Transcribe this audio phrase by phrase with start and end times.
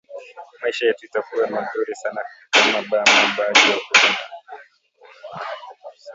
[0.61, 4.23] Maisha yetu itakuya muzuri sana kama ba mama bana jua ku rima